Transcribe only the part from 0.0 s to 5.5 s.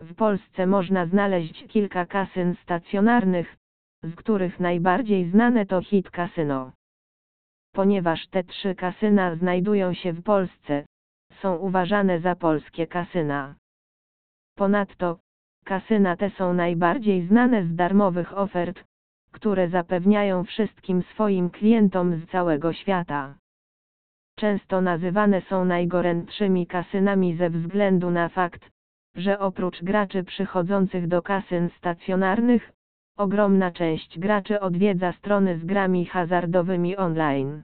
W Polsce można znaleźć kilka kasyn stacjonarnych, z których najbardziej